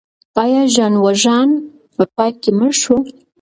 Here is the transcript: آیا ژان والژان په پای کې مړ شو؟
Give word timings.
آیا 0.41 0.63
ژان 0.73 0.93
والژان 1.03 1.49
په 1.95 2.03
پای 2.15 2.31
کې 2.41 2.49
مړ 2.57 2.71
شو؟ 2.81 2.97